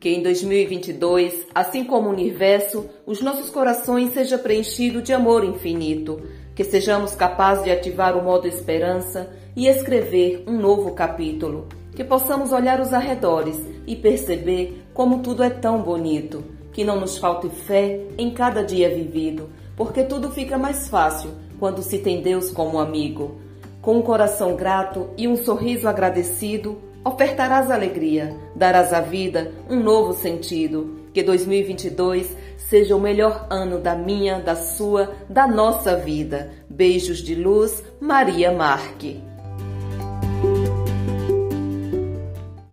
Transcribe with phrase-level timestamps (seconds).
[0.00, 6.22] Que em 2022, assim como o universo, os nossos corações sejam preenchidos de amor infinito.
[6.54, 11.66] Que sejamos capazes de ativar o modo esperança e escrever um novo capítulo.
[11.96, 16.44] Que possamos olhar os arredores e perceber como tudo é tão bonito.
[16.72, 21.82] Que não nos falte fé em cada dia vivido, porque tudo fica mais fácil quando
[21.82, 23.47] se tem Deus como amigo.
[23.88, 30.12] Com um coração grato e um sorriso agradecido, ofertarás alegria, darás à vida um novo
[30.12, 31.06] sentido.
[31.10, 36.50] Que 2022 seja o melhor ano da minha, da sua, da nossa vida.
[36.68, 39.22] Beijos de luz, Maria Marque.